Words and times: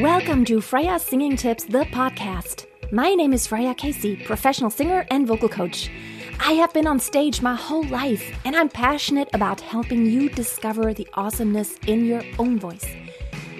Welcome 0.00 0.44
to 0.44 0.60
Freya 0.60 0.98
Singing 0.98 1.36
Tips, 1.36 1.64
the 1.64 1.86
podcast. 1.86 2.66
My 2.92 3.14
name 3.14 3.32
is 3.32 3.46
Freya 3.46 3.74
Casey, 3.74 4.14
professional 4.14 4.68
singer 4.68 5.06
and 5.10 5.26
vocal 5.26 5.48
coach. 5.48 5.90
I 6.38 6.52
have 6.52 6.74
been 6.74 6.86
on 6.86 7.00
stage 7.00 7.40
my 7.40 7.54
whole 7.54 7.82
life, 7.84 8.38
and 8.44 8.54
I'm 8.54 8.68
passionate 8.68 9.30
about 9.32 9.58
helping 9.62 10.04
you 10.04 10.28
discover 10.28 10.92
the 10.92 11.08
awesomeness 11.14 11.76
in 11.86 12.04
your 12.04 12.22
own 12.38 12.58
voice. 12.58 12.84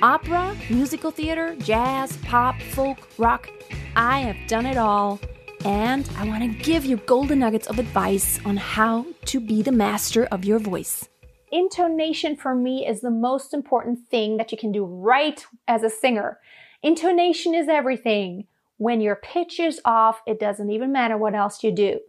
Opera, 0.02 0.54
musical 0.68 1.10
theater, 1.10 1.56
jazz, 1.56 2.14
pop, 2.18 2.60
folk, 2.60 2.98
rock 3.16 3.48
I 3.96 4.20
have 4.20 4.36
done 4.46 4.66
it 4.66 4.76
all, 4.76 5.18
and 5.64 6.06
I 6.18 6.28
want 6.28 6.42
to 6.42 6.64
give 6.64 6.84
you 6.84 6.98
golden 6.98 7.38
nuggets 7.38 7.66
of 7.66 7.78
advice 7.78 8.38
on 8.44 8.58
how 8.58 9.06
to 9.24 9.40
be 9.40 9.62
the 9.62 9.72
master 9.72 10.26
of 10.26 10.44
your 10.44 10.58
voice. 10.58 11.08
Intonation 11.56 12.36
for 12.36 12.54
me 12.54 12.86
is 12.86 13.00
the 13.00 13.10
most 13.10 13.54
important 13.54 14.00
thing 14.10 14.36
that 14.36 14.52
you 14.52 14.58
can 14.58 14.72
do 14.72 14.84
right 14.84 15.42
as 15.66 15.82
a 15.82 15.88
singer. 15.88 16.38
Intonation 16.82 17.54
is 17.54 17.66
everything. 17.66 18.46
When 18.76 19.00
your 19.00 19.16
pitch 19.16 19.58
is 19.58 19.80
off, 19.82 20.20
it 20.26 20.38
doesn't 20.38 20.68
even 20.68 20.92
matter 20.92 21.16
what 21.16 21.34
else 21.34 21.64
you 21.64 21.72
do. 21.72 22.00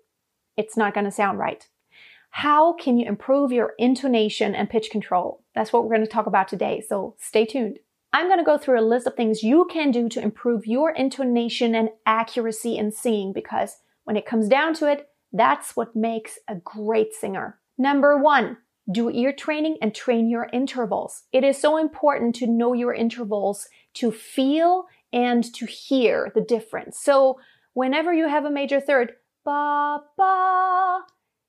It's 0.58 0.76
not 0.76 0.94
going 0.94 1.06
to 1.06 1.12
sound 1.12 1.40
right. 1.40 1.66
How 2.32 2.74
can 2.74 2.98
you 2.98 3.08
improve 3.08 3.54
your 3.54 3.72
intonation 3.80 4.54
and 4.54 4.70
pitch 4.70 4.90
control? 4.92 5.42
That's 5.56 5.72
what 5.72 5.84
we're 5.86 5.96
going 5.96 6.06
to 6.06 6.12
talk 6.12 6.26
about 6.26 6.50
today, 6.50 6.84
so 6.86 7.16
stay 7.18 7.46
tuned. 7.46 7.80
I'm 8.12 8.28
going 8.28 8.40
to 8.40 8.44
go 8.44 8.58
through 8.58 8.82
a 8.82 8.82
list 8.82 9.08
of 9.08 9.16
things 9.16 9.44
you 9.44 9.66
can 9.72 9.92
do 9.92 10.10
to 10.10 10.22
improve 10.22 10.68
your 10.68 10.92
intonation 10.92 11.74
and 11.74 11.92
accuracy 12.06 12.76
in 12.76 12.92
singing 12.92 13.32
because 13.32 13.78
when 14.04 14.18
it 14.18 14.26
comes 14.26 14.50
down 14.50 14.74
to 14.74 14.92
it, 14.92 15.08
that's 15.32 15.78
what 15.78 15.96
makes 15.96 16.38
a 16.50 16.56
great 16.56 17.14
singer. 17.14 17.60
Number 17.78 18.18
one, 18.18 18.58
do 18.92 19.10
ear 19.10 19.34
training 19.34 19.78
and 19.82 19.94
train 19.94 20.30
your 20.30 20.50
intervals. 20.54 21.24
It 21.32 21.44
is 21.44 21.60
so 21.60 21.78
important 21.78 22.36
to 22.36 22.48
know 22.48 22.74
your 22.74 22.94
intervals 22.94 23.68
to 23.96 24.12
feel 24.12 24.86
and 25.12 25.44
to 25.56 25.66
hear 25.66 26.32
the 26.34 26.42
difference. 26.42 27.00
So 27.00 27.40
whenever 27.74 28.14
you 28.14 28.28
have 28.28 28.46
a 28.46 28.52
major 28.52 28.80
third, 28.80 29.14
ba, 29.44 30.00
ba, 30.18 31.02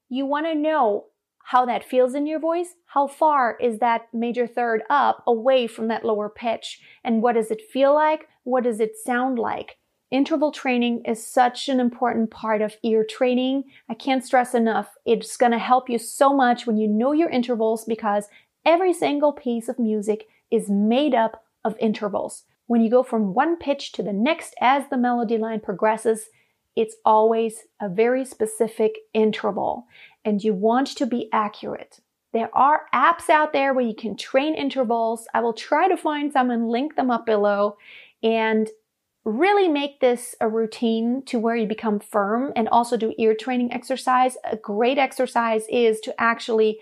you 0.09 0.27
want 0.27 0.47
to 0.47 0.55
know 0.55 1.07
how 1.45 1.65
that 1.65 1.85
feels 1.85 2.15
in 2.15 2.27
your 2.27 2.39
voice. 2.39 2.75
How 2.87 3.07
far 3.07 3.57
is 3.59 3.79
that 3.79 4.09
major 4.13 4.47
third 4.47 4.83
up 4.91 5.23
away 5.27 5.67
from 5.67 5.89
that 5.89 6.05
lower 6.05 6.29
pitch? 6.29 6.81
And 7.03 7.23
what 7.23 7.37
does 7.37 7.51
it 7.51 7.63
feel 7.63 7.95
like? 7.95 8.29
What 8.45 8.65
does 8.65 8.81
it 8.81 8.93
sound 9.03 9.39
like? 9.39 9.79
Interval 10.11 10.53
training 10.53 11.03
is 11.05 11.25
such 11.25 11.69
an 11.69 11.81
important 11.81 12.31
part 12.31 12.63
of 12.63 12.77
ear 12.83 13.05
training. 13.05 13.65
I 13.91 13.95
can't 13.95 14.25
stress 14.25 14.55
enough. 14.55 14.95
It's 15.05 15.37
going 15.37 15.53
to 15.53 15.59
help 15.59 15.91
you 15.91 15.99
so 15.99 16.33
much 16.33 16.67
when 16.67 16.79
you 16.79 16.89
know 16.89 17.13
your 17.13 17.29
intervals 17.29 17.85
because 17.85 18.29
every 18.65 18.95
single 18.95 19.33
piece 19.33 19.69
of 19.69 19.79
music 19.79 20.27
is 20.51 20.71
made 20.71 21.15
up 21.15 21.45
of 21.63 21.77
intervals. 21.79 22.45
When 22.69 22.81
you 22.81 22.91
go 22.91 23.03
from 23.03 23.35
one 23.35 23.57
pitch 23.57 23.93
to 23.93 24.03
the 24.03 24.13
next 24.13 24.55
as 24.63 24.85
the 24.89 24.97
melody 24.97 25.37
line 25.37 25.61
progresses, 25.61 26.29
it's 26.75 26.97
always 27.05 27.65
a 27.81 27.89
very 27.89 28.25
specific 28.25 28.95
interval 29.13 29.87
and 30.25 30.43
you 30.43 30.55
want 30.55 30.87
to 30.89 31.07
be 31.07 31.29
accurate. 31.33 32.01
There 32.33 32.55
are 32.55 32.83
apps 32.95 33.29
out 33.29 33.53
there 33.53 33.75
where 33.75 33.85
you 33.85 33.95
can 33.95 34.17
train 34.17 34.55
intervals. 34.55 35.27
I 35.35 35.41
will 35.41 35.55
try 35.55 35.89
to 35.89 35.97
find 35.97 36.33
some 36.33 36.51
and 36.51 36.69
link 36.69 36.97
them 36.97 37.11
up 37.11 37.27
below 37.27 37.77
and 38.23 38.69
really 39.29 39.69
make 39.69 40.01
this 40.01 40.35
a 40.41 40.49
routine 40.49 41.23
to 41.27 41.39
where 41.39 41.57
you 41.57 41.67
become 41.67 42.01
firm 42.01 42.53
and 42.57 42.69
also 42.69 42.97
do 42.97 43.15
ear 43.19 43.35
training 43.35 43.73
exercise. 43.73 44.37
A 44.45 44.57
great 44.57 44.99
exercise 44.99 45.65
is 45.71 46.01
to 46.01 46.15
actually 46.19 46.79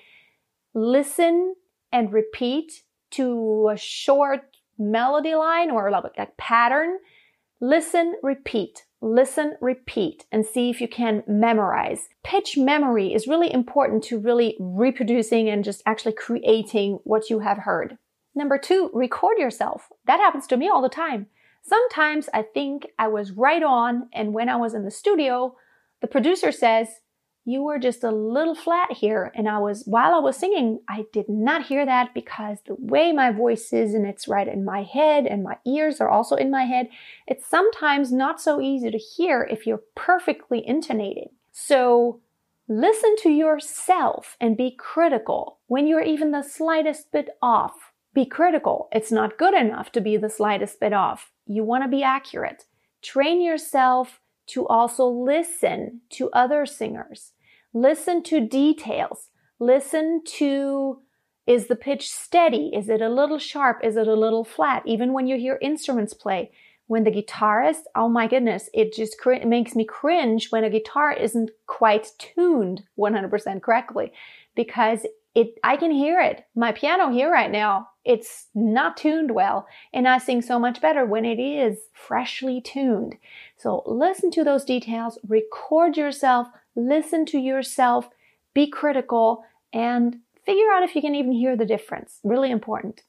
listen 0.75 1.55
and 1.93 2.13
repeat 2.13 2.83
to 3.13 3.71
a 3.73 3.77
short 3.77 4.57
melody 4.79 5.35
line 5.35 5.71
or 5.71 5.91
like 5.91 6.37
pattern. 6.37 6.99
Listen, 7.61 8.15
repeat 8.23 8.85
listen, 9.01 9.57
repeat, 9.61 10.25
and 10.33 10.45
see 10.45 10.71
if 10.71 10.81
you 10.81 10.89
can 10.89 11.23
memorize. 11.27 12.09
Pitch 12.25 12.57
memory 12.57 13.13
is 13.15 13.27
really 13.27 13.53
important 13.53 14.03
to 14.05 14.19
really 14.19 14.57
reproducing 14.59 15.49
and 15.49 15.65
just 15.65 15.83
actually 15.87 16.13
creating 16.13 16.99
what 17.05 17.31
you 17.31 17.41
have 17.41 17.59
heard. 17.59 17.99
Number 18.35 18.59
two, 18.59 18.91
record 18.93 19.39
yourself. 19.39 19.89
That 20.07 20.21
happens 20.21 20.47
to 20.49 20.57
me 20.57 20.69
all 20.69 20.83
the 20.83 20.89
time. 20.89 21.27
Sometimes 21.67 22.29
I 22.33 22.43
think 22.43 22.87
I 22.99 23.09
was 23.09 23.33
right 23.33 23.63
on, 23.63 24.09
and 24.13 24.33
when 24.33 24.49
I 24.49 24.57
was 24.57 24.75
in 24.75 24.85
the 24.85 24.91
studio, 24.91 25.57
the 26.01 26.07
producer 26.07 26.53
says, 26.53 26.89
you 27.45 27.63
were 27.63 27.79
just 27.79 28.03
a 28.03 28.11
little 28.11 28.57
flat 28.57 28.93
here. 28.93 29.33
And 29.35 29.49
I 29.49 29.59
was, 29.59 29.85
while 29.87 30.15
I 30.15 30.19
was 30.19 30.37
singing, 30.37 30.81
I 30.89 31.05
did 31.13 31.29
not 31.29 31.67
hear 31.67 31.87
that 31.87 32.13
because 32.13 32.59
the 32.67 32.75
way 32.77 33.13
my 33.13 33.31
voice 33.31 33.73
is 33.73 33.95
and 33.95 34.05
it's 34.05 34.27
right 34.27 34.49
in 34.49 34.65
my 34.65 34.83
head 34.83 35.27
and 35.27 35.45
my 35.45 35.57
ears 35.65 36.01
are 36.01 36.09
also 36.09 36.35
in 36.35 36.51
my 36.51 36.65
head, 36.65 36.89
it's 37.27 37.47
sometimes 37.47 38.13
not 38.13 38.41
so 38.41 38.61
easy 38.61 38.91
to 38.91 38.99
hear 38.99 39.47
if 39.49 39.65
you're 39.65 39.83
perfectly 39.95 40.67
intonating. 40.67 41.31
So 41.53 42.21
listen 42.69 43.15
to 43.19 43.31
yourself 43.31 44.37
and 44.41 44.57
be 44.57 44.73
critical 44.77 45.59
when 45.69 45.87
you're 45.87 46.03
even 46.03 46.33
the 46.33 46.43
slightest 46.43 47.13
bit 47.13 47.29
off. 47.41 47.93
Be 48.13 48.27
critical. 48.27 48.89
It's 48.91 49.13
not 49.13 49.39
good 49.39 49.55
enough 49.55 49.93
to 49.93 50.01
be 50.01 50.17
the 50.17 50.31
slightest 50.31 50.81
bit 50.81 50.93
off. 50.93 51.31
You 51.47 51.65
want 51.65 51.85
to 51.85 51.89
be 51.89 52.03
accurate. 52.03 52.65
Train 53.03 53.41
yourself 53.41 54.21
to 54.49 54.67
also 54.67 55.07
listen 55.07 56.01
to 56.11 56.31
other 56.31 56.67
singers. 56.67 57.33
Listen 57.73 58.23
to 58.25 58.47
details. 58.47 59.31
Listen 59.59 60.23
to 60.25 61.01
is 61.47 61.69
the 61.69 61.77
pitch 61.77 62.11
steady? 62.11 62.73
Is 62.75 62.89
it 62.89 63.01
a 63.01 63.09
little 63.09 63.39
sharp? 63.39 63.79
Is 63.85 63.97
it 63.97 64.09
a 64.09 64.15
little 64.15 64.45
flat? 64.45 64.83
Even 64.85 65.13
when 65.13 65.29
you 65.29 65.39
hear 65.39 65.59
instruments 65.63 66.13
play, 66.13 66.51
when 66.89 67.05
the 67.05 67.11
guitarist, 67.11 67.83
oh 67.95 68.09
my 68.09 68.27
goodness, 68.27 68.69
it 68.75 68.93
just 68.93 69.19
cr- 69.19 69.45
makes 69.45 69.75
me 69.75 69.85
cringe 69.85 70.51
when 70.51 70.65
a 70.65 70.71
guitar 70.71 71.13
isn't 71.13 71.51
quite 71.67 72.09
tuned 72.19 72.83
100% 72.99 73.63
correctly 73.63 74.13
because 74.55 75.07
it 75.37 75.59
I 75.63 75.77
can 75.77 75.91
hear 75.91 76.19
it. 76.19 76.45
My 76.57 76.73
piano 76.73 77.11
here 77.11 77.31
right 77.31 77.51
now, 77.51 77.89
it's 78.05 78.47
not 78.55 78.97
tuned 78.97 79.33
well, 79.33 79.67
and 79.93 80.09
I 80.09 80.17
sing 80.17 80.41
so 80.41 80.59
much 80.59 80.81
better 80.81 81.05
when 81.05 81.27
it 81.27 81.39
is 81.39 81.79
freshly 81.93 82.61
tuned. 82.63 83.17
So 83.57 83.83
listen 83.87 84.31
to 84.33 84.45
those 84.45 84.65
details, 84.65 85.19
record 85.29 85.97
yourself, 85.97 86.49
listen 86.75 87.27
to 87.27 87.39
yourself, 87.39 88.09
be 88.55 88.67
critical, 88.67 89.45
and 89.75 90.17
figure 90.47 90.73
out 90.73 90.83
if 90.83 90.95
you 90.97 91.03
can 91.03 91.15
even 91.15 91.33
hear 91.33 91.55
the 91.55 91.67
difference. 91.67 92.19
Really 92.25 92.51
important. 92.51 93.03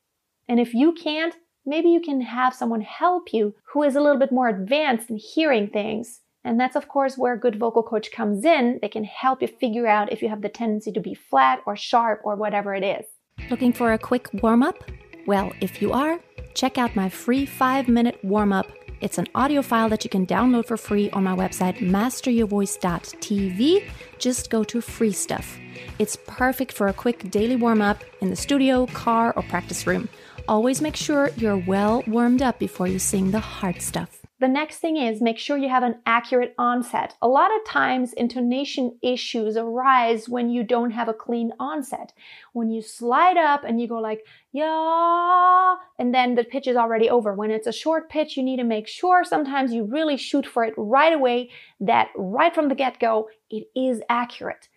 And 0.49 0.59
if 0.59 0.73
you 0.73 0.91
can't, 0.91 1.35
maybe 1.65 1.89
you 1.89 2.01
can 2.01 2.19
have 2.21 2.53
someone 2.53 2.81
help 2.81 3.33
you 3.33 3.55
who 3.71 3.83
is 3.83 3.95
a 3.95 4.01
little 4.01 4.19
bit 4.19 4.33
more 4.33 4.49
advanced 4.49 5.09
in 5.09 5.17
hearing 5.17 5.69
things. 5.69 6.19
And 6.47 6.59
that's, 6.59 6.75
of 6.75 6.87
course, 6.87 7.17
where 7.17 7.33
a 7.33 7.39
good 7.39 7.59
vocal 7.59 7.83
coach 7.83 8.11
comes 8.11 8.45
in. 8.45 8.79
They 8.81 8.89
can 8.89 9.03
help 9.03 9.41
you 9.41 9.47
figure 9.47 9.85
out 9.85 10.11
if 10.11 10.21
you 10.21 10.29
have 10.29 10.41
the 10.41 10.49
tendency 10.49 10.91
to 10.93 10.99
be 10.99 11.13
flat 11.13 11.61
or 11.65 11.75
sharp 11.75 12.21
or 12.23 12.35
whatever 12.35 12.73
it 12.73 12.83
is. 12.83 13.05
Looking 13.51 13.73
for 13.73 13.93
a 13.93 13.99
quick 13.99 14.29
warm 14.41 14.63
up? 14.63 14.83
Well, 15.27 15.51
if 15.61 15.81
you 15.81 15.93
are, 15.93 16.19
check 16.55 16.77
out 16.77 16.95
my 16.95 17.09
free 17.09 17.45
five 17.45 17.87
minute 17.87 18.17
warm 18.23 18.53
up 18.53 18.67
it's 18.99 19.19
an 19.19 19.27
audio 19.35 19.61
file 19.61 19.89
that 19.89 20.03
you 20.03 20.09
can 20.09 20.25
download 20.25 20.65
for 20.65 20.75
free 20.75 21.11
on 21.11 21.23
my 21.23 21.35
website, 21.35 21.77
masteryourvoice.tv. 21.77 23.83
Just 24.17 24.49
go 24.49 24.63
to 24.63 24.81
free 24.81 25.11
stuff. 25.11 25.59
It's 25.99 26.17
perfect 26.25 26.71
for 26.71 26.87
a 26.87 26.93
quick 26.93 27.29
daily 27.29 27.55
warm 27.55 27.81
up 27.81 28.03
in 28.21 28.31
the 28.31 28.35
studio, 28.35 28.87
car, 28.87 29.33
or 29.35 29.43
practice 29.43 29.85
room. 29.85 30.09
Always 30.47 30.81
make 30.81 30.95
sure 30.95 31.29
you're 31.37 31.57
well 31.57 32.03
warmed 32.07 32.41
up 32.41 32.57
before 32.57 32.87
you 32.87 32.97
sing 32.97 33.29
the 33.29 33.39
hard 33.39 33.83
stuff. 33.83 34.25
The 34.39 34.47
next 34.47 34.77
thing 34.77 34.97
is 34.97 35.19
make 35.19 35.39
sure 35.39 35.57
you 35.57 35.69
have 35.69 35.81
an 35.81 35.99
accurate 36.05 36.53
onset. 36.59 37.15
A 37.23 37.27
lot 37.27 37.49
of 37.55 37.65
times 37.65 38.13
intonation 38.13 38.99
issues 39.01 39.57
arise 39.57 40.29
when 40.29 40.51
you 40.51 40.63
don't 40.63 40.91
have 40.91 41.07
a 41.07 41.13
clean 41.13 41.53
onset. 41.59 42.13
When 42.53 42.69
you 42.69 42.83
slide 42.83 43.37
up 43.37 43.63
and 43.63 43.81
you 43.81 43.87
go 43.87 43.97
like, 43.99 44.21
yeah, 44.51 45.75
and 45.97 46.13
then 46.13 46.35
the 46.35 46.43
pitch 46.43 46.67
is 46.67 46.77
already 46.77 47.09
over. 47.09 47.33
When 47.33 47.49
it's 47.49 47.65
a 47.65 47.71
short 47.71 48.11
pitch, 48.11 48.37
you 48.37 48.43
need 48.43 48.57
to 48.57 48.63
make 48.63 48.87
sure 48.87 49.23
sometimes 49.23 49.73
you 49.73 49.85
really 49.85 50.17
shoot 50.17 50.45
for 50.45 50.63
it 50.63 50.75
right 50.77 51.13
away 51.13 51.49
that 51.79 52.09
right 52.15 52.53
from 52.53 52.69
the 52.69 52.75
get 52.75 52.99
go, 52.99 53.29
it 53.49 53.67
is 53.75 54.01
accurate. 54.07 54.69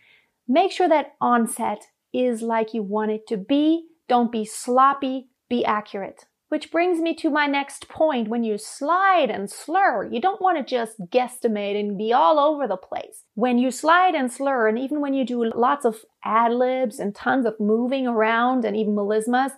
Make 0.48 0.72
sure 0.72 0.88
that 0.88 1.16
onset 1.20 1.88
is 2.14 2.40
like 2.40 2.72
you 2.72 2.82
want 2.82 3.10
it 3.10 3.26
to 3.28 3.36
be. 3.36 3.88
Don't 4.08 4.32
be 4.32 4.46
sloppy, 4.46 5.28
be 5.50 5.66
accurate. 5.66 6.24
Which 6.50 6.72
brings 6.72 7.00
me 7.00 7.14
to 7.14 7.30
my 7.30 7.46
next 7.46 7.88
point. 7.88 8.26
When 8.26 8.42
you 8.42 8.58
slide 8.58 9.30
and 9.30 9.48
slur, 9.48 10.08
you 10.10 10.20
don't 10.20 10.42
want 10.42 10.58
to 10.58 10.64
just 10.64 11.00
guesstimate 11.00 11.78
and 11.78 11.96
be 11.96 12.12
all 12.12 12.40
over 12.40 12.66
the 12.66 12.76
place. 12.76 13.22
When 13.34 13.56
you 13.56 13.70
slide 13.70 14.16
and 14.16 14.32
slur, 14.32 14.66
and 14.66 14.76
even 14.76 15.00
when 15.00 15.14
you 15.14 15.24
do 15.24 15.44
lots 15.44 15.84
of 15.84 16.04
ad 16.24 16.52
libs 16.52 16.98
and 16.98 17.14
tons 17.14 17.46
of 17.46 17.60
moving 17.60 18.08
around 18.08 18.64
and 18.64 18.76
even 18.76 18.96
melismas, 18.96 19.52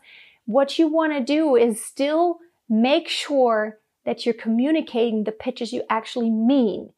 what 0.45 0.79
you 0.79 0.87
want 0.87 1.15
to 1.15 1.25
do 1.25 1.57
is 1.57 1.83
still 1.83 2.41
make 2.69 3.09
sure 3.09 3.79
that 4.05 4.27
you're 4.27 4.35
communicating 4.35 5.25
the 5.25 5.33
pitches 5.33 5.73
you 5.73 5.85
actually 5.89 6.29
mean. 6.29 6.91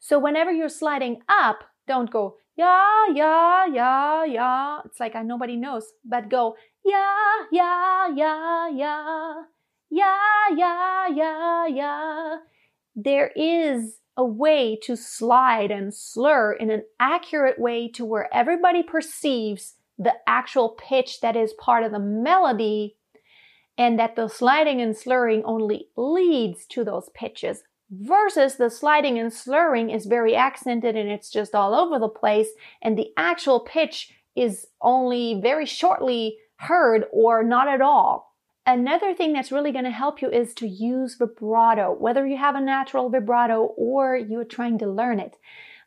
So 0.00 0.18
whenever 0.18 0.50
you're 0.50 0.70
sliding 0.70 1.20
up, 1.28 1.64
don't 1.86 2.10
go, 2.10 2.36
yeah, 2.56 3.06
yeah, 3.12 3.66
yeah, 3.66 4.24
yeah. 4.24 4.80
It's 4.86 4.98
like 4.98 5.14
nobody 5.26 5.56
knows, 5.56 5.92
but 6.06 6.30
go, 6.30 6.56
yeah, 6.84 7.42
yeah, 7.50 8.08
yeah, 8.14 8.68
yeah, 8.68 9.42
yeah, 9.90 10.48
yeah, 10.56 11.08
yeah, 11.08 11.66
yeah. 11.66 12.36
There 12.94 13.30
is 13.36 13.98
a 14.16 14.24
way 14.24 14.78
to 14.82 14.96
slide 14.96 15.70
and 15.70 15.94
slur 15.94 16.52
in 16.52 16.70
an 16.70 16.82
accurate 17.00 17.58
way 17.58 17.88
to 17.88 18.04
where 18.04 18.32
everybody 18.34 18.82
perceives 18.82 19.74
the 19.98 20.14
actual 20.26 20.70
pitch 20.70 21.20
that 21.20 21.36
is 21.36 21.54
part 21.54 21.84
of 21.84 21.92
the 21.92 21.98
melody 21.98 22.96
and 23.78 23.98
that 23.98 24.16
the 24.16 24.28
sliding 24.28 24.80
and 24.80 24.96
slurring 24.96 25.42
only 25.44 25.88
leads 25.96 26.66
to 26.66 26.84
those 26.84 27.08
pitches 27.14 27.62
versus 27.90 28.56
the 28.56 28.70
sliding 28.70 29.18
and 29.18 29.32
slurring 29.32 29.90
is 29.90 30.06
very 30.06 30.34
accented 30.34 30.96
and 30.96 31.10
it's 31.10 31.30
just 31.30 31.54
all 31.54 31.74
over 31.74 31.98
the 31.98 32.08
place 32.08 32.48
and 32.82 32.98
the 32.98 33.10
actual 33.16 33.60
pitch 33.60 34.12
is 34.34 34.66
only 34.80 35.40
very 35.42 35.66
shortly 35.66 36.36
heard 36.62 37.04
or 37.12 37.42
not 37.42 37.68
at 37.68 37.80
all. 37.80 38.32
Another 38.64 39.12
thing 39.12 39.32
that's 39.32 39.50
really 39.50 39.72
going 39.72 39.84
to 39.84 39.90
help 39.90 40.22
you 40.22 40.30
is 40.30 40.54
to 40.54 40.68
use 40.68 41.16
vibrato, 41.16 41.92
whether 41.92 42.26
you 42.26 42.36
have 42.36 42.54
a 42.54 42.60
natural 42.60 43.08
vibrato 43.08 43.74
or 43.76 44.16
you're 44.16 44.44
trying 44.44 44.78
to 44.78 44.86
learn 44.86 45.18
it. 45.18 45.36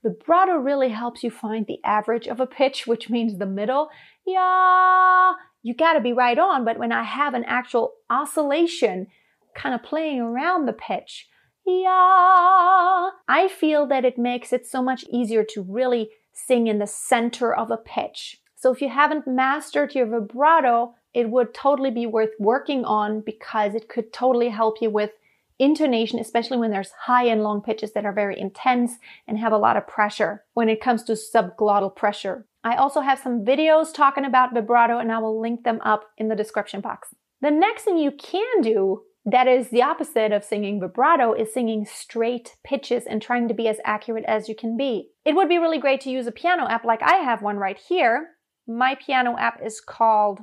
Vibrato 0.03 0.57
really 0.57 0.89
helps 0.89 1.23
you 1.23 1.31
find 1.31 1.65
the 1.65 1.79
average 1.83 2.27
of 2.27 2.39
a 2.39 2.45
pitch, 2.45 2.85
which 2.87 3.09
means 3.09 3.37
the 3.37 3.45
middle. 3.45 3.89
Yeah, 4.25 5.33
you 5.63 5.73
got 5.73 5.93
to 5.93 6.01
be 6.01 6.13
right 6.13 6.37
on. 6.37 6.65
But 6.65 6.77
when 6.77 6.91
I 6.91 7.03
have 7.03 7.33
an 7.33 7.45
actual 7.45 7.93
oscillation 8.09 9.07
kind 9.55 9.73
of 9.73 9.83
playing 9.83 10.19
around 10.19 10.65
the 10.65 10.73
pitch, 10.73 11.27
yeah, 11.65 13.09
I 13.27 13.49
feel 13.49 13.87
that 13.87 14.05
it 14.05 14.17
makes 14.17 14.53
it 14.53 14.67
so 14.67 14.83
much 14.83 15.05
easier 15.09 15.43
to 15.49 15.65
really 15.67 16.09
sing 16.33 16.67
in 16.67 16.79
the 16.79 16.87
center 16.87 17.55
of 17.55 17.71
a 17.71 17.77
pitch. 17.77 18.41
So 18.55 18.71
if 18.71 18.81
you 18.81 18.89
haven't 18.89 19.27
mastered 19.27 19.95
your 19.95 20.07
vibrato, 20.07 20.95
it 21.13 21.29
would 21.29 21.53
totally 21.53 21.91
be 21.91 22.05
worth 22.05 22.31
working 22.39 22.83
on 22.85 23.21
because 23.21 23.75
it 23.75 23.87
could 23.87 24.11
totally 24.11 24.49
help 24.49 24.81
you 24.81 24.89
with 24.89 25.11
intonation, 25.59 26.19
especially 26.19 26.57
when 26.57 26.71
there's 26.71 26.91
high 26.91 27.25
and 27.25 27.41
long 27.41 27.61
pitches 27.61 27.93
that 27.93 28.05
are 28.05 28.11
very 28.11 28.39
intense 28.39 28.93
and 29.27 29.39
have 29.39 29.53
a 29.53 29.57
lot 29.57 29.77
of 29.77 29.87
pressure 29.87 30.43
when 30.53 30.69
it 30.69 30.81
comes 30.81 31.03
to 31.03 31.13
subglottal 31.13 31.95
pressure. 31.95 32.45
I 32.63 32.75
also 32.75 33.01
have 33.01 33.19
some 33.19 33.45
videos 33.45 33.93
talking 33.93 34.25
about 34.25 34.53
vibrato 34.53 34.97
and 34.97 35.11
I 35.11 35.19
will 35.19 35.39
link 35.39 35.63
them 35.63 35.79
up 35.83 36.09
in 36.17 36.27
the 36.27 36.35
description 36.35 36.81
box. 36.81 37.09
The 37.41 37.51
next 37.51 37.83
thing 37.83 37.97
you 37.97 38.11
can 38.11 38.61
do 38.61 39.03
that 39.25 39.47
is 39.47 39.69
the 39.69 39.81
opposite 39.81 40.31
of 40.31 40.43
singing 40.43 40.79
vibrato 40.79 41.33
is 41.33 41.53
singing 41.53 41.85
straight 41.85 42.55
pitches 42.63 43.05
and 43.05 43.21
trying 43.21 43.47
to 43.47 43.53
be 43.53 43.67
as 43.67 43.77
accurate 43.83 44.25
as 44.25 44.47
you 44.47 44.55
can 44.55 44.77
be. 44.77 45.09
It 45.25 45.35
would 45.35 45.49
be 45.49 45.57
really 45.57 45.79
great 45.79 46.01
to 46.01 46.11
use 46.11 46.27
a 46.27 46.31
piano 46.31 46.67
app 46.67 46.85
like 46.85 47.01
I 47.01 47.15
have 47.15 47.41
one 47.41 47.57
right 47.57 47.77
here. 47.77 48.29
My 48.67 48.95
piano 48.95 49.37
app 49.37 49.61
is 49.63 49.79
called 49.79 50.39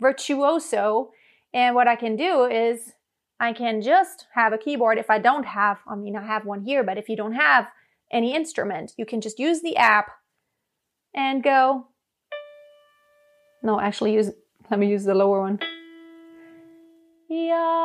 Virtuoso. 0.00 1.10
And 1.52 1.74
what 1.74 1.86
I 1.88 1.96
can 1.96 2.16
do 2.16 2.44
is 2.44 2.94
I 3.38 3.52
can 3.52 3.82
just 3.82 4.26
have 4.34 4.52
a 4.52 4.58
keyboard. 4.58 4.98
If 4.98 5.10
I 5.10 5.18
don't 5.18 5.44
have, 5.44 5.78
I 5.86 5.94
mean, 5.94 6.16
I 6.16 6.24
have 6.24 6.46
one 6.46 6.62
here, 6.62 6.82
but 6.82 6.98
if 6.98 7.08
you 7.08 7.16
don't 7.16 7.34
have 7.34 7.68
any 8.10 8.34
instrument, 8.34 8.92
you 8.96 9.06
can 9.06 9.20
just 9.20 9.38
use 9.38 9.60
the 9.60 9.76
app 9.76 10.10
and 11.14 11.42
go. 11.42 11.86
No, 13.62 13.80
actually 13.80 14.14
use, 14.14 14.30
let 14.70 14.80
me 14.80 14.88
use 14.88 15.04
the 15.04 15.14
lower 15.14 15.40
one. 15.40 15.58
Yeah. 17.28 17.82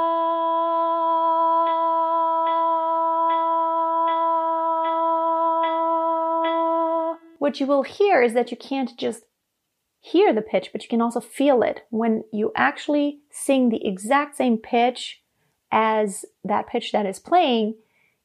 What 7.39 7.59
you 7.59 7.65
will 7.65 7.83
hear 7.83 8.21
is 8.21 8.33
that 8.33 8.51
you 8.51 8.57
can't 8.57 8.95
just 8.97 9.23
hear 10.01 10.33
the 10.33 10.41
pitch, 10.41 10.69
but 10.71 10.83
you 10.83 10.89
can 10.89 11.01
also 11.01 11.19
feel 11.19 11.61
it. 11.61 11.85
When 11.89 12.23
you 12.31 12.51
actually 12.55 13.19
sing 13.29 13.69
the 13.69 13.85
exact 13.85 14.35
same 14.37 14.57
pitch 14.57 15.21
as 15.71 16.25
that 16.43 16.67
pitch 16.67 16.91
that 16.91 17.05
is 17.05 17.19
playing, 17.19 17.75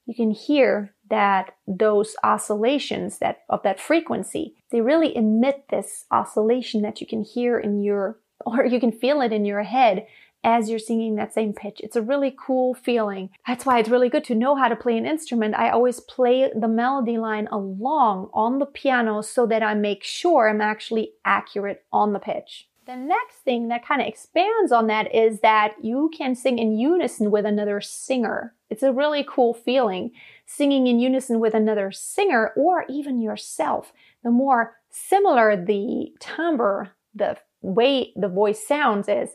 you 0.05 0.15
can 0.15 0.31
hear 0.31 0.93
that 1.09 1.55
those 1.67 2.15
oscillations 2.23 3.19
that 3.19 3.43
of 3.49 3.61
that 3.63 3.79
frequency, 3.79 4.55
they 4.71 4.81
really 4.81 5.15
emit 5.15 5.65
this 5.69 6.05
oscillation 6.11 6.81
that 6.81 7.01
you 7.01 7.07
can 7.07 7.23
hear 7.23 7.59
in 7.59 7.81
your 7.81 8.19
or 8.45 8.65
you 8.65 8.79
can 8.79 8.91
feel 8.91 9.21
it 9.21 9.31
in 9.31 9.45
your 9.45 9.63
head 9.63 10.05
as 10.45 10.69
you're 10.69 10.79
singing 10.79 11.15
that 11.15 11.33
same 11.33 11.51
pitch. 11.51 11.81
It's 11.83 11.95
a 11.95 12.01
really 12.01 12.33
cool 12.37 12.75
feeling. 12.75 13.31
That's 13.47 13.65
why 13.65 13.79
it's 13.79 13.89
really 13.89 14.09
good 14.09 14.23
to 14.25 14.35
know 14.35 14.55
how 14.55 14.69
to 14.69 14.75
play 14.75 14.97
an 14.97 15.05
instrument. 15.05 15.55
I 15.55 15.71
always 15.71 15.99
play 15.99 16.49
the 16.55 16.67
melody 16.67 17.17
line 17.17 17.47
along 17.51 18.29
on 18.31 18.59
the 18.59 18.67
piano 18.67 19.21
so 19.21 19.47
that 19.47 19.63
I 19.63 19.73
make 19.73 20.03
sure 20.03 20.47
I'm 20.47 20.61
actually 20.61 21.13
accurate 21.25 21.83
on 21.91 22.13
the 22.13 22.19
pitch. 22.19 22.69
The 22.85 22.95
next 22.95 23.37
thing 23.37 23.69
that 23.69 23.83
kind 23.83 23.99
of 23.99 24.07
expands 24.07 24.71
on 24.71 24.85
that 24.87 25.13
is 25.13 25.39
that 25.39 25.73
you 25.81 26.11
can 26.15 26.35
sing 26.35 26.59
in 26.59 26.77
unison 26.77 27.31
with 27.31 27.43
another 27.43 27.81
singer. 27.81 28.53
It's 28.69 28.83
a 28.83 28.93
really 28.93 29.25
cool 29.27 29.55
feeling 29.55 30.11
singing 30.45 30.85
in 30.85 30.99
unison 30.99 31.39
with 31.39 31.55
another 31.55 31.91
singer 31.91 32.53
or 32.55 32.85
even 32.87 33.19
yourself. 33.19 33.91
The 34.23 34.29
more 34.29 34.75
similar 34.91 35.55
the 35.55 36.13
timbre, 36.19 36.91
the 37.15 37.37
way 37.63 38.13
the 38.15 38.29
voice 38.29 38.67
sounds 38.67 39.09
is, 39.09 39.31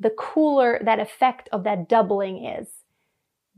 the 0.00 0.10
cooler 0.10 0.80
that 0.82 0.98
effect 0.98 1.48
of 1.52 1.62
that 1.64 1.88
doubling 1.88 2.44
is. 2.44 2.68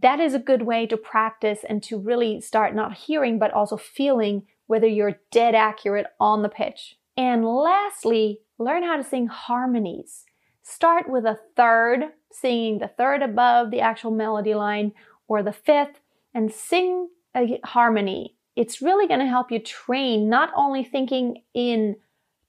That 0.01 0.19
is 0.19 0.35
a 0.35 0.41
good 0.41 0.63
way 0.63 0.87
to 0.89 0.97
practice 0.97 1.61
and 1.67 1.81
to 1.85 1.97
really 1.99 2.41
start 2.41 2.75
not 2.75 2.95
hearing, 2.95 3.39
but 3.39 3.53
also 3.53 3.77
feeling 3.77 4.43
whether 4.67 4.87
you're 4.87 5.21
dead 5.31 5.55
accurate 5.55 6.07
on 6.19 6.43
the 6.43 6.49
pitch. 6.49 6.97
And 7.17 7.45
lastly, 7.45 8.41
learn 8.59 8.83
how 8.83 8.97
to 8.97 9.05
sing 9.05 9.29
harmonies. 9.29 10.25
Start 10.63 11.09
with 11.09 11.25
a 11.25 11.39
third, 11.57 12.07
singing 12.33 12.79
the 12.79 12.89
third 12.89 13.23
above 13.23 13.71
the 13.71 13.81
actual 13.81 14.11
melody 14.11 14.55
line 14.55 14.93
or 15.29 15.43
the 15.43 15.53
fifth, 15.53 16.01
and 16.35 16.53
sing 16.53 17.09
a 17.37 17.61
harmony. 17.65 18.35
It's 18.57 18.83
really 18.83 19.07
going 19.07 19.21
to 19.21 19.27
help 19.27 19.53
you 19.53 19.61
train 19.61 20.29
not 20.29 20.51
only 20.57 20.83
thinking 20.85 21.43
in 21.55 21.97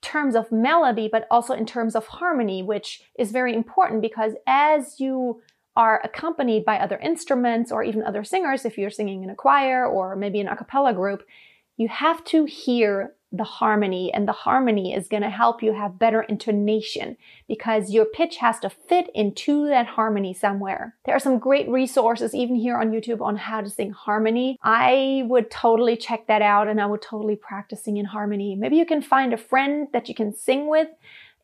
terms 0.03 0.35
of 0.35 0.51
melody, 0.51 1.09
but 1.11 1.25
also 1.31 1.53
in 1.53 1.65
terms 1.65 1.95
of 1.95 2.05
harmony, 2.05 2.61
which 2.61 3.01
is 3.17 3.31
very 3.31 3.55
important 3.55 4.01
because 4.01 4.33
as 4.45 4.99
you 4.99 5.41
are 5.75 5.99
accompanied 6.03 6.63
by 6.63 6.77
other 6.77 6.99
instruments 6.99 7.71
or 7.71 7.83
even 7.83 8.03
other 8.03 8.23
singers, 8.23 8.65
if 8.65 8.77
you're 8.77 8.91
singing 8.91 9.23
in 9.23 9.31
a 9.31 9.35
choir 9.35 9.87
or 9.87 10.15
maybe 10.15 10.39
an 10.39 10.47
a 10.47 10.55
cappella 10.55 10.93
group, 10.93 11.23
you 11.77 11.87
have 11.87 12.23
to 12.25 12.45
hear 12.45 13.15
the 13.35 13.43
harmony 13.43 14.13
and 14.13 14.27
the 14.27 14.31
harmony 14.31 14.93
is 14.93 15.07
going 15.07 15.23
to 15.23 15.29
help 15.29 15.63
you 15.63 15.73
have 15.73 15.97
better 15.97 16.21
intonation 16.21 17.17
because 17.47 17.89
your 17.89 18.05
pitch 18.05 18.37
has 18.37 18.59
to 18.59 18.69
fit 18.69 19.09
into 19.15 19.67
that 19.67 19.87
harmony 19.87 20.35
somewhere. 20.35 20.95
There 21.05 21.15
are 21.15 21.19
some 21.19 21.39
great 21.39 21.67
resources 21.67 22.35
even 22.35 22.55
here 22.55 22.77
on 22.77 22.91
YouTube 22.91 23.21
on 23.21 23.35
how 23.35 23.61
to 23.61 23.69
sing 23.69 23.91
harmony. 23.91 24.59
I 24.61 25.23
would 25.25 25.49
totally 25.49 25.97
check 25.97 26.27
that 26.27 26.43
out 26.43 26.67
and 26.67 26.79
I 26.79 26.85
would 26.85 27.01
totally 27.01 27.35
practice 27.35 27.83
singing 27.83 28.05
harmony. 28.05 28.55
Maybe 28.55 28.77
you 28.77 28.85
can 28.85 29.01
find 29.01 29.33
a 29.33 29.37
friend 29.37 29.87
that 29.93 30.07
you 30.07 30.13
can 30.13 30.35
sing 30.35 30.69
with 30.69 30.89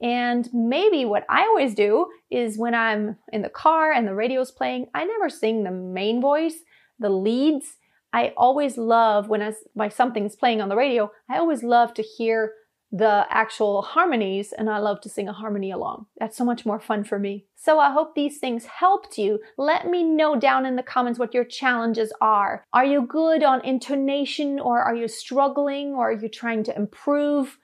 and 0.02 0.50
maybe 0.54 1.04
what 1.06 1.26
I 1.28 1.42
always 1.42 1.74
do 1.74 2.08
is 2.30 2.58
when 2.58 2.74
I'm 2.74 3.18
in 3.34 3.42
the 3.42 3.50
car 3.50 3.92
and 3.92 4.08
the 4.08 4.16
radio's 4.16 4.52
playing, 4.52 4.88
I 4.94 5.04
never 5.04 5.30
sing 5.30 5.64
the 5.64 5.72
main 5.72 6.22
voice, 6.22 6.60
the 7.00 7.10
leads. 7.10 7.76
I 8.14 8.34
always 8.38 8.78
love 8.78 9.30
when 9.30 9.42
I, 9.42 9.54
like 9.76 9.92
something's 9.92 10.36
playing 10.36 10.62
on 10.62 10.70
the 10.70 10.76
radio, 10.76 11.12
I 11.30 11.38
always 11.38 11.64
love 11.64 11.94
to 11.96 12.02
hear 12.02 12.54
the 12.92 13.26
actual 13.30 13.84
harmonies 13.84 14.52
and 14.52 14.68
I 14.68 14.80
love 14.80 15.00
to 15.02 15.10
sing 15.10 15.30
a 15.30 15.34
harmony 15.34 15.70
along. 15.70 16.08
That's 16.20 16.36
so 16.36 16.44
much 16.44 16.66
more 16.66 16.80
fun 16.80 17.04
for 17.04 17.20
me. 17.20 17.46
So 17.56 17.80
I 17.80 17.92
hope 17.92 18.16
these 18.16 18.40
things 18.40 18.66
helped 18.66 19.18
you. 19.18 19.40
Let 19.58 19.88
me 19.88 20.04
know 20.04 20.40
down 20.40 20.66
in 20.66 20.76
the 20.76 20.82
comments 20.82 21.20
what 21.20 21.34
your 21.34 21.44
challenges 21.44 22.12
are. 22.20 22.64
Are 22.74 22.86
you 22.86 23.04
good 23.04 23.44
on 23.44 23.64
intonation 23.64 24.60
or 24.60 24.82
are 24.82 24.96
you 24.96 25.08
struggling 25.08 25.94
or 25.94 26.10
are 26.10 26.20
you 26.20 26.30
trying 26.30 26.64
to 26.64 26.76
improve? 26.76 27.60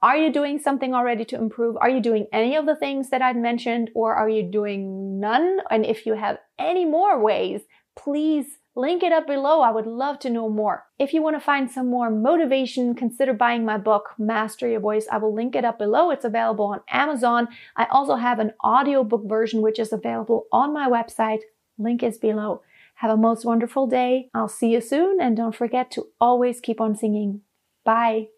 Are 0.00 0.16
you 0.16 0.32
doing 0.32 0.60
something 0.60 0.94
already 0.94 1.24
to 1.24 1.36
improve? 1.36 1.76
Are 1.78 1.90
you 1.90 2.00
doing 2.00 2.28
any 2.32 2.54
of 2.54 2.66
the 2.66 2.76
things 2.76 3.10
that 3.10 3.20
I'd 3.20 3.36
mentioned 3.36 3.90
or 3.96 4.14
are 4.14 4.28
you 4.28 4.44
doing 4.44 5.18
none? 5.18 5.58
And 5.72 5.84
if 5.84 6.06
you 6.06 6.14
have 6.14 6.38
any 6.56 6.84
more 6.84 7.20
ways, 7.20 7.62
please 7.96 8.46
Link 8.78 9.02
it 9.02 9.12
up 9.12 9.26
below. 9.26 9.60
I 9.60 9.72
would 9.72 9.88
love 9.88 10.20
to 10.20 10.30
know 10.30 10.48
more. 10.48 10.86
If 11.00 11.12
you 11.12 11.20
want 11.20 11.34
to 11.34 11.40
find 11.40 11.68
some 11.68 11.90
more 11.90 12.10
motivation, 12.10 12.94
consider 12.94 13.32
buying 13.32 13.64
my 13.64 13.76
book, 13.76 14.10
Master 14.18 14.68
Your 14.68 14.78
Voice. 14.78 15.08
I 15.10 15.16
will 15.16 15.34
link 15.34 15.56
it 15.56 15.64
up 15.64 15.80
below. 15.80 16.12
It's 16.12 16.24
available 16.24 16.66
on 16.66 16.82
Amazon. 16.88 17.48
I 17.74 17.86
also 17.86 18.14
have 18.14 18.38
an 18.38 18.52
audiobook 18.64 19.28
version, 19.28 19.62
which 19.62 19.80
is 19.80 19.92
available 19.92 20.46
on 20.52 20.72
my 20.72 20.88
website. 20.88 21.40
Link 21.76 22.04
is 22.04 22.18
below. 22.18 22.62
Have 22.94 23.10
a 23.10 23.16
most 23.16 23.44
wonderful 23.44 23.88
day. 23.88 24.30
I'll 24.32 24.46
see 24.46 24.70
you 24.74 24.80
soon. 24.80 25.20
And 25.20 25.36
don't 25.36 25.56
forget 25.56 25.90
to 25.92 26.06
always 26.20 26.60
keep 26.60 26.80
on 26.80 26.94
singing. 26.94 27.40
Bye. 27.84 28.28